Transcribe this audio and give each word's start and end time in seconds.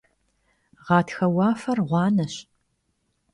Ğatxe 0.85 1.25
vuafer 1.33 1.79
ğuaneş. 1.89 2.35